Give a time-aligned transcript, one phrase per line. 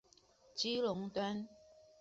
[0.55, 1.47] 基隆端